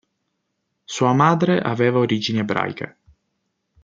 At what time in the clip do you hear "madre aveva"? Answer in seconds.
1.13-1.99